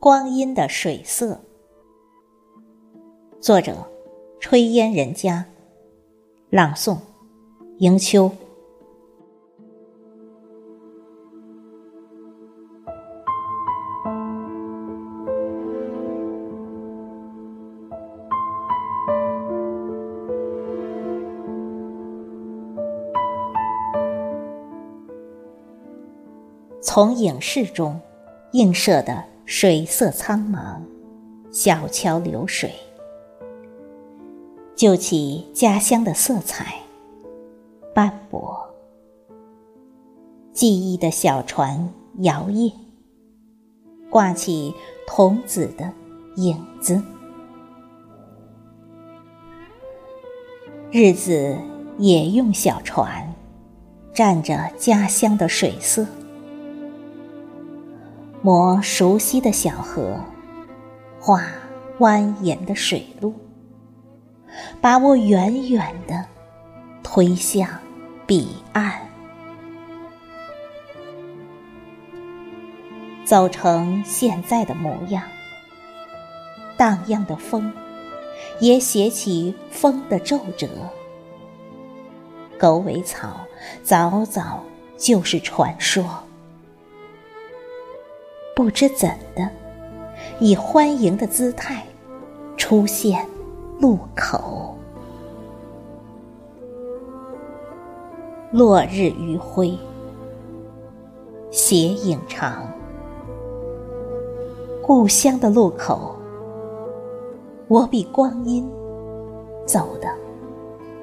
[0.00, 1.40] 光阴的水色。
[3.40, 3.84] 作者：
[4.40, 5.44] 炊烟人家。
[6.50, 6.98] 朗诵：
[7.78, 8.30] 迎秋。
[26.80, 28.00] 从影视中
[28.52, 30.78] 映射的水色苍茫，
[31.50, 32.70] 小桥流水，
[34.76, 36.74] 就起家乡的色彩
[37.94, 38.68] 斑驳。
[40.52, 41.88] 记忆的小船
[42.18, 42.70] 摇曳，
[44.10, 44.74] 挂起
[45.06, 45.90] 童子的
[46.36, 47.02] 影子。
[50.90, 51.56] 日子
[51.96, 53.34] 也用小船，
[54.12, 56.06] 蘸着家乡的水色。
[58.40, 60.16] 磨熟悉的小河，
[61.18, 61.42] 画
[61.98, 63.34] 蜿蜒的水路，
[64.80, 66.24] 把我远远的
[67.02, 67.68] 推向
[68.26, 68.92] 彼岸。
[73.24, 75.22] 走成现在的模样，
[76.76, 77.72] 荡漾的风
[78.60, 80.68] 也写起风的皱褶。
[82.56, 83.40] 狗尾草
[83.82, 84.62] 早早
[84.96, 86.27] 就是传说。
[88.58, 89.48] 不知怎的，
[90.40, 91.80] 以欢迎的姿态
[92.56, 93.24] 出现
[93.78, 94.76] 路口。
[98.50, 99.78] 落日余晖，
[101.52, 102.68] 斜影长，
[104.82, 106.16] 故乡的路口，
[107.68, 108.68] 我比光阴
[109.64, 110.08] 走得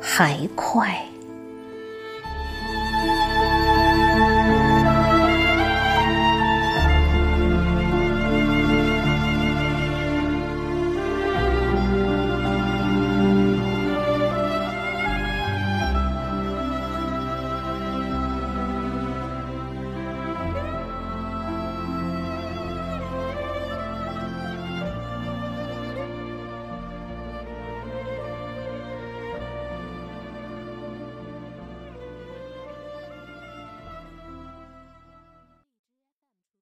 [0.00, 1.04] 还快。